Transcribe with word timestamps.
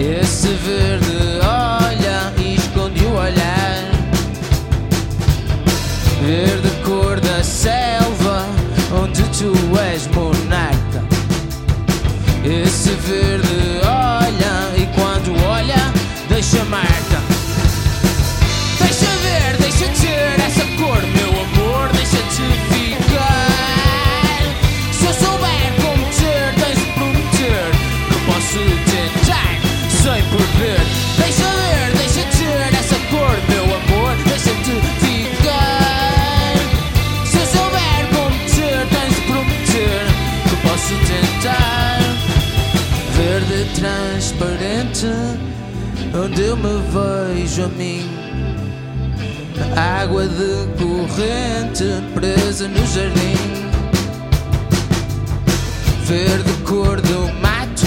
Esse 0.00 0.48
verde 0.48 1.40
olha 1.42 2.32
e 2.38 2.54
esconde 2.54 3.04
o 3.04 3.16
olhar. 3.16 3.90
Verde 6.24 6.70
cor 6.82 7.20
da 7.20 7.44
selva, 7.44 8.46
onde 8.98 9.22
tu 9.24 9.52
és 9.78 10.06
monarca. 10.06 11.04
Esse 12.42 12.92
verde 12.92 13.80
olha 13.84 14.74
e 14.74 14.86
quando 14.98 15.38
olha, 15.44 15.92
deixa 16.30 16.64
marca. 16.64 17.29
tentar 41.06 41.98
verde 43.16 43.66
transparente 43.74 45.06
onde 46.14 46.42
eu 46.42 46.56
me 46.56 46.82
vejo 46.90 47.64
a 47.64 47.68
mim. 47.68 48.08
Água 49.76 50.26
de 50.26 50.66
corrente 50.78 51.84
presa 52.14 52.66
no 52.68 52.86
jardim. 52.86 53.36
Verde 56.04 56.52
cor 56.64 57.00
do 57.00 57.32
mato 57.40 57.86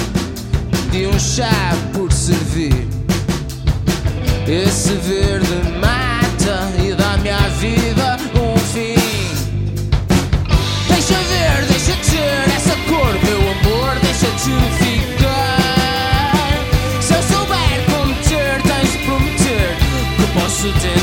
de 0.91 1.07
um 1.07 1.19
chá 1.19 1.75
por 1.93 2.11
servir. 2.11 2.87
Esse 4.47 4.93
verde 4.93 5.47
mata 5.79 6.69
accident 20.65 21.02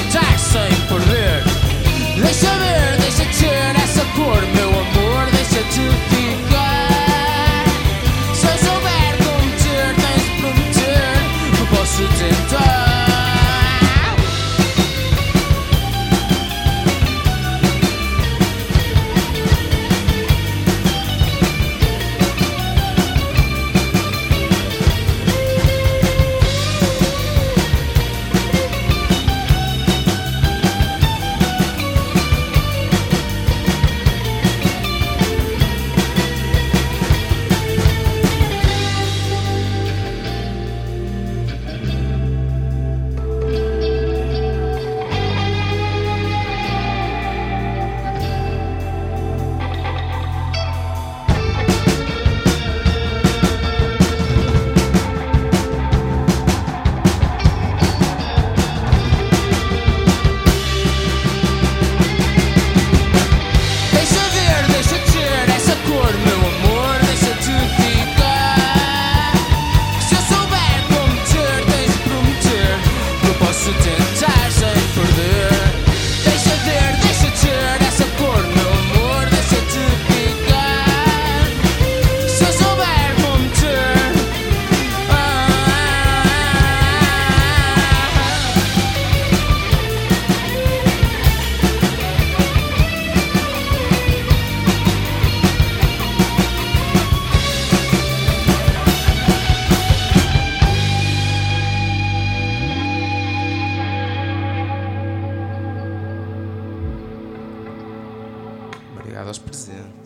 aos 109.26 109.38
presentes. 109.38 110.00